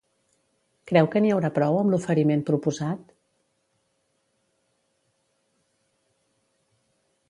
[0.91, 3.13] Creu que n'hi haurà prou amb l'oferiment proposat?